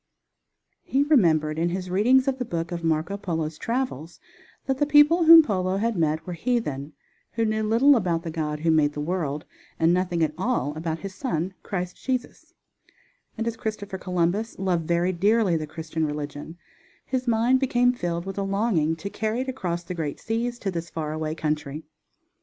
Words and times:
He 0.81 1.03
remembered 1.03 1.59
in 1.59 1.69
his 1.69 1.91
readings 1.91 2.27
of 2.27 2.39
the 2.39 2.43
book 2.43 2.71
of 2.71 2.83
Marco 2.83 3.17
Polo's 3.17 3.59
travels 3.59 4.19
that 4.65 4.79
the 4.79 4.87
people 4.87 5.25
whom 5.25 5.43
Polo 5.43 5.77
had 5.77 5.95
met 5.95 6.25
were 6.25 6.33
heathen 6.33 6.93
who 7.33 7.45
knew 7.45 7.61
little 7.61 7.95
about 7.95 8.23
the 8.23 8.31
God 8.31 8.61
who 8.61 8.69
had 8.71 8.77
made 8.77 8.93
the 8.93 8.99
world, 8.99 9.45
and 9.77 9.93
nothing 9.93 10.23
at 10.23 10.33
all 10.39 10.75
about 10.75 11.01
His 11.01 11.13
Son, 11.13 11.53
Christ 11.61 12.03
Jesus, 12.03 12.55
and 13.37 13.45
as 13.45 13.55
Christopher 13.55 13.99
Columbus 13.99 14.57
loved 14.57 14.87
very 14.87 15.11
dearly 15.13 15.55
the 15.55 15.67
Christian 15.67 16.03
religion, 16.07 16.57
his 17.05 17.27
mind 17.27 17.59
became 17.59 17.93
filled 17.93 18.25
with 18.25 18.39
a 18.39 18.41
longing 18.41 18.95
to 18.95 19.09
carry 19.11 19.41
it 19.41 19.49
across 19.49 19.83
the 19.83 19.93
great 19.93 20.19
seas 20.19 20.57
to 20.57 20.71
this 20.71 20.89
far 20.89 21.13
away 21.13 21.35
country. 21.35 21.83